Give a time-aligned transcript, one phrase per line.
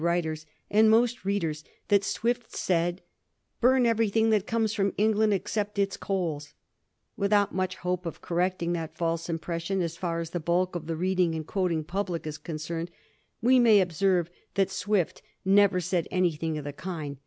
[0.01, 3.03] 319 writers and most readers that Swift said,
[3.61, 6.55] 'Bum everything that comes from England, except its coals/
[7.15, 10.95] Without much hope of correcting that false impression so £ar as the bulk of the
[10.95, 12.89] reading and quoting public is concerned,
[13.43, 17.17] we may observe that Swift never said anything of the kind.